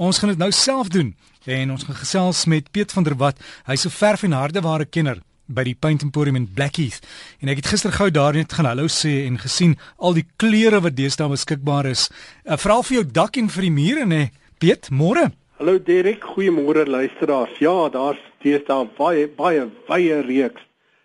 [0.00, 1.10] Ons gaan dit nou self doen
[1.44, 3.36] en ons gaan gesels met Piet van der Walt.
[3.68, 7.04] Hy's 'n verf en hardeware kenner by die Paint Emporium in Blackheath.
[7.40, 10.80] En ek het gister gou daar net gaan hallo sê en gesien al die kleure
[10.80, 12.08] wat deesdae beskikbaar is.
[12.46, 14.30] Uh, Veral vir jou dak en vir die mure nê.
[14.58, 15.32] Piet, môre.
[15.58, 17.58] Hallo Derek, goeiemôre luisteraars.
[17.58, 20.62] Ja, daar's deesdae baie baie wye reeks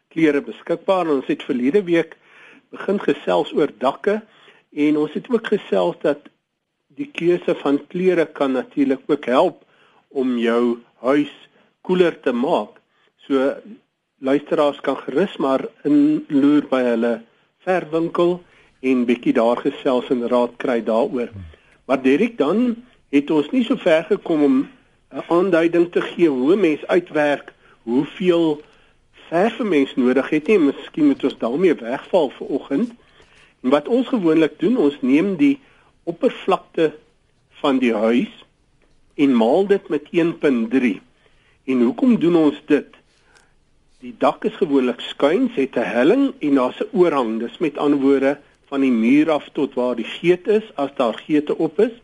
[0.10, 1.08] kleure beskikbaar.
[1.08, 2.16] Ons het verlede week
[2.72, 4.22] begin gesels oor dakke
[4.72, 6.30] en ons het ook gesels dat
[6.96, 9.64] die keuse van klere kan natuurlik ook help
[10.10, 11.32] om jou huis
[11.82, 12.80] koeler te maak.
[13.28, 13.54] So
[14.24, 17.14] luisteraars kan gerus maar inloer by hulle
[17.66, 18.40] verwinkel
[18.86, 21.34] en bietjie daar gesels en raad kry daaroor.
[21.86, 22.76] Maar Derek dan
[23.14, 24.56] het ons nie so ver gekom om
[25.12, 27.54] 'n aanduiding te gee hoe mens uitwerk
[27.84, 28.62] hoeveel
[29.30, 30.60] verf 'n mens nodig het nie.
[30.60, 32.92] Miskien moet ons daarmee wegval vir oggend.
[33.64, 35.60] En wat ons gewoonlik doen, ons neem die
[36.06, 36.94] oppervlakte
[37.62, 38.32] van die huis
[39.16, 40.92] en maal dit met 1.3.
[41.66, 42.98] En hoekom doen ons dit?
[44.04, 47.40] Die dak is gewoonlik skuins, het 'n helling en daar's 'n oorhang.
[47.40, 51.18] Dis met ander woorde van die muur af tot waar die geet is as daar
[51.26, 51.96] geete op is.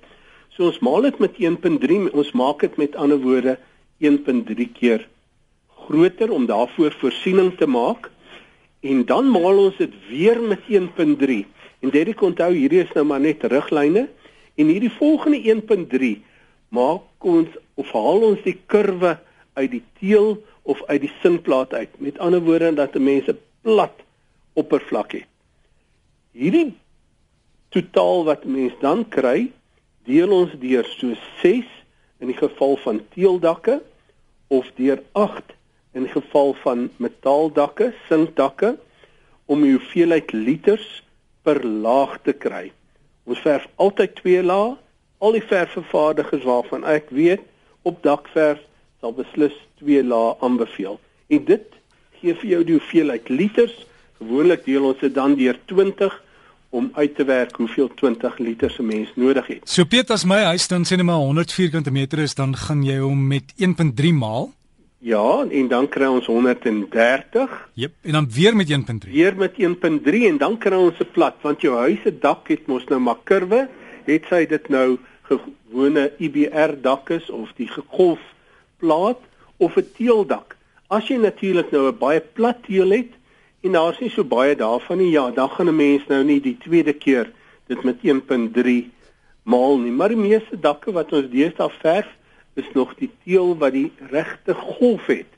[0.50, 3.60] So ons maal dit met 1.3, ons maak dit met ander woorde
[3.98, 5.08] 1.3 keer
[5.88, 8.10] groter om daarvoor voorsiening te maak.
[8.80, 11.46] En dan maal ons dit weer met 1.3.
[11.82, 14.08] En dit onthou hierdie is nou maar net riglyne
[14.56, 15.42] en hierdie volgende
[15.98, 16.12] 1.3
[16.70, 17.50] maak ons
[17.82, 19.18] of haal ons die kurwe
[19.58, 21.90] uit die teel of uit die sinplaat uit.
[21.98, 23.98] Met ander woorde dat 'n mens 'n plat
[24.54, 25.28] oppervlak het.
[26.32, 26.74] Hierdie
[27.70, 29.52] totaal wat mens dan kry,
[30.06, 31.66] deel ons deur so 6
[32.20, 33.82] in die geval van teeldakke
[34.48, 35.44] of deur 8
[35.94, 38.78] in die geval van metaaldakke, sinkdakke
[39.46, 41.04] om die hoeveelheid liters
[41.44, 42.72] per laag te kry.
[43.23, 44.75] Ons verf altyd twee lae.
[45.22, 47.45] Al die verfvervaardigers waarvan ek weet
[47.86, 48.61] op dakverf
[49.02, 51.00] sal beslis twee lae aanbeveel.
[51.30, 51.78] En dit
[52.22, 53.75] gee vir jou die hoeveelheid liters.
[54.22, 56.18] Gewoonlik deel ons dit dan deur 20
[56.72, 59.69] om uit te werk hoeveel 20 liter 'n mens nodig het.
[59.69, 62.84] So Piet as my huis dan sê net maar 100 vierkante meter is dan gaan
[62.84, 64.53] jy hom met 1.3 maal
[65.03, 67.53] Ja, en dan kry ons 130.
[67.73, 69.09] Jep, en dan weer met 1.3.
[69.09, 72.67] Weer met 1.3 en dan kry ons 'n plat want jou huis se dak het
[72.67, 73.67] mos nou maar kurwe.
[74.06, 79.17] Het sy dit nou gewone IBR dak is of die gegolfplaat
[79.57, 80.56] of 'n teeldak.
[80.88, 83.12] As jy natuurlik nou 'n baie plat teel het
[83.62, 86.57] en daar's nie so baie daarvan nie, ja, dan gaan 'n mens nou nie die
[86.57, 87.31] tweede keer
[87.68, 88.91] dit met 1.3
[89.44, 89.91] maal nie.
[89.91, 92.07] Maar die meeste dakke wat ons deesdae verf
[92.59, 95.29] is nog die teel wat die regte golf het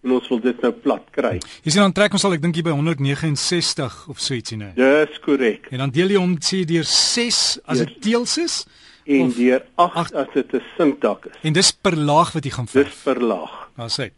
[0.00, 1.34] en ons wil dit nou plat kry.
[1.64, 4.70] Jy sien dan trek ons al ek dink hier by 169 of so ietsie nou.
[4.78, 5.68] Dis korrek.
[5.74, 8.62] En dan deel jy hom sê deur 6 as dit teels is
[9.10, 11.36] en deur 8 as dit 'n sinkdak is.
[11.42, 12.86] En dis per laag wat jy gaan verf.
[12.86, 13.70] Dis per laag.
[13.76, 14.10] Nou sê.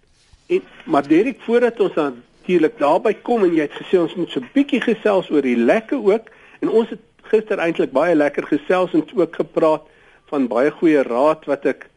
[0.47, 4.41] En maar Derek voordat ons natuurlik daarby kom en jy het gesê ons moet so
[4.55, 6.31] bietjie gesels oor die lekke ook
[6.61, 9.83] en ons het gister eintlik baie lekker gesels en ook gepraat
[10.31, 11.89] van baie goeie raad wat ek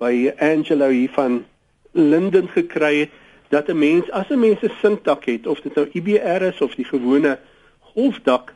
[0.00, 1.44] by Angelo hier van
[1.92, 3.10] Linden gekry het
[3.50, 6.74] dat 'n mens as 'n mens 'n sinkdak het of dit nou IBR is of
[6.74, 7.38] die gewone
[7.80, 8.54] golfdak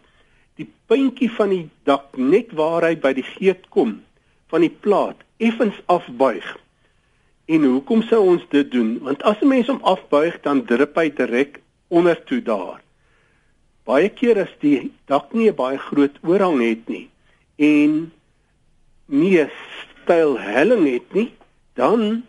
[0.57, 4.03] die puntjie van die dak net waar hy by die geet kom
[4.47, 6.59] van die plaat effens afbuig.
[7.45, 8.99] En hoekom sou ons dit doen?
[9.03, 12.81] Want as 'n mens hom afbuig dan drup hy direk onder toe daar.
[13.85, 17.09] Baie keer as die dak nie 'n baie groot oorhang het nie
[17.57, 18.13] en
[19.07, 19.51] nie 'n
[20.05, 21.31] styl helling het nie,
[21.81, 22.25] dan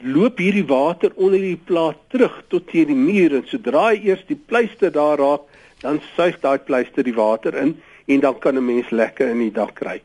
[0.00, 4.22] loop hierdie water onder die plaat terug tot teen die muur en sodra hy eers
[4.28, 5.44] die pleister daar raak,
[5.84, 7.74] dan suig daai pleister die water in
[8.08, 10.00] en dan kan 'n mens lekker in die dak kry.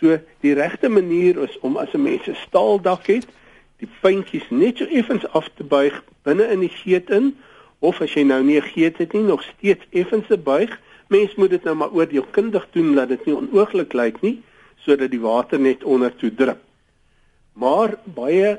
[0.00, 3.26] So die regte manier is om as 'n mens 'n staaldak het,
[3.78, 7.36] die puntjies net so effens af te buig binne in die geet in
[7.78, 10.80] of as jy nou nie 'n geet het nie, nog steeds effens te buig.
[11.08, 14.42] Mens moet dit nou maar oordeelkundig doen dat dit nie onooglik lyk nie
[14.86, 16.62] sodat die water net onder toe drup.
[17.58, 18.56] Maar baie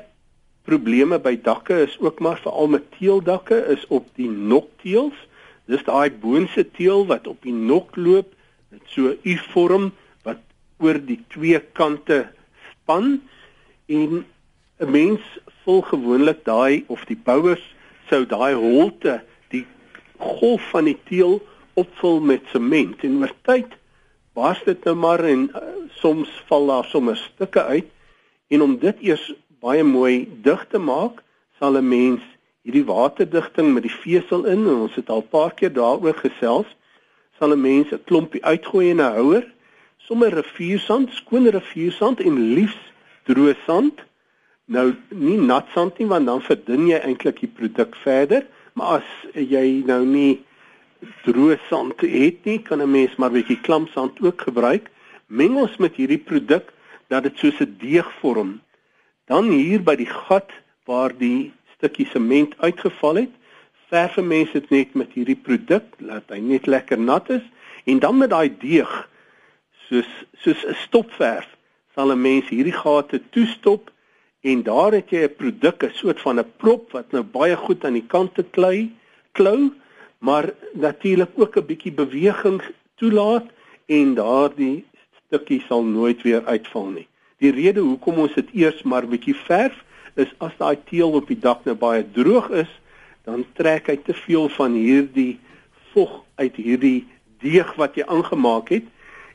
[0.68, 5.16] probleme by dakke is ook maar veral met teeldakke is op die nokteels.
[5.68, 8.34] Dis daai boonste teel wat op die nok loop,
[8.72, 9.90] dit so U-vorm
[10.28, 10.42] wat
[10.84, 12.26] oor die twee kante
[12.68, 13.20] span
[13.88, 14.24] en
[14.78, 15.24] 'n mens
[15.64, 17.64] vul gewoonlik daai of die bouers
[18.10, 19.20] sou daai holte
[19.50, 19.64] die
[20.18, 21.40] golf van die teel
[21.74, 23.77] opvul met sement en oor tyd
[24.38, 25.66] bars dit nou maar en uh,
[26.00, 27.90] soms val daar sommer stukke uit
[28.54, 29.26] en om dit eers
[29.64, 30.14] baie mooi
[30.46, 31.22] dig te maak
[31.58, 32.22] sal 'n mens
[32.62, 36.70] hierdie waterdigting met die vesel in en ons het al 'n paar keer daaroor gesels
[37.38, 39.44] sal 'n mens 'n klompie uitgooi in 'n houer
[40.08, 42.78] sommer riviersand skoon riviersand en liefs
[43.28, 44.00] droë sand.
[44.64, 49.10] Nou nie nat sand nie want dan verdun jy eintlik die produk verder, maar as
[49.34, 50.38] jy nou nie
[51.24, 54.90] droë sand het nie, kan 'n mens maar bietjie klampsand ook gebruik.
[55.26, 56.72] Meng ons met hierdie produk
[57.08, 58.60] dat dit soos 'n deeg vorm.
[59.26, 60.50] Dan hier by die gat
[60.84, 63.34] waar die stukkie sement uitgeval het,
[63.88, 67.42] verf 'n mens dit net met hierdie produk, laat hy net lekker nat is
[67.84, 69.08] en dan met daai deeg
[69.88, 70.08] soos
[70.42, 71.48] soos 'n stopverf
[71.94, 73.90] sal 'n mens hierdie gate toestop
[74.40, 77.84] en daar het jy 'n produk, 'n soort van 'n prop wat nou baie goed
[77.84, 78.96] aan die kante klei,
[79.32, 79.72] klou,
[80.18, 82.62] maar natuurlik ook 'n bietjie beweging
[82.94, 83.46] toelaat
[83.86, 84.84] en daardie
[85.26, 87.06] stukkie sal nooit weer uitval nie.
[87.38, 89.84] Die rede hoekom ons dit eers maar bietjie verf
[90.14, 92.70] is as daai teel op die dak nou baie droog is,
[93.24, 95.38] dan trek hy te veel van hierdie
[95.92, 97.06] vog uit hierdie
[97.44, 98.86] deeg wat jy aangemaak het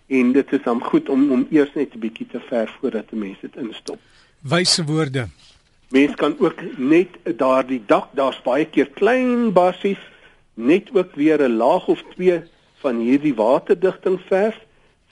[0.08, 3.20] en dit is dan goed om om eers net 'n bietjie te verf voordat 'n
[3.20, 4.00] mens dit instop.
[4.42, 5.28] Wyse woorde.
[5.90, 7.08] Mens kan ook net
[7.38, 10.02] daardie dak, daar's baie keer klein basies
[10.54, 12.42] net ook weer 'n laag of twee
[12.74, 14.60] van hierdie waterdigting verf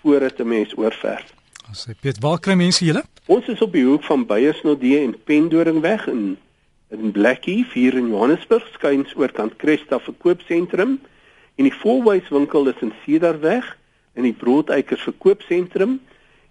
[0.01, 1.33] voordat 'n mens oorverf.
[1.69, 3.03] As jy weet waar kry mense julle?
[3.25, 6.37] Ons is op die hoek van Beyersnodie en Pendoringweg in
[6.89, 10.99] in Blackie hier in Johannesburg skuins oorkant Cresta verkoopsentrum
[11.55, 13.77] en die volwyswinkel is in Cedarweg
[14.13, 16.01] in die Broodeikers verkoopsentrum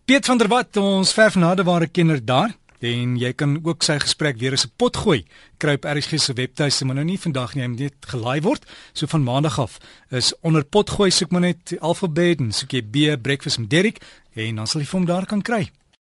[0.04, 2.50] Piet van der Walt ons verf nadeware kenner daar
[2.82, 5.24] en jy kan ook sy gesprek weer as 'n pot gooi.
[5.58, 8.64] Kruip RSG se webtuiste, maar nou nie vandag nie, hy moet net gelaai word.
[8.92, 9.78] So van maandag af
[10.10, 13.98] is onder pot gooi soek maar net alfabet en soek jy B breakfast met Derek
[14.34, 15.70] en dan sal jy hom daar kan kry.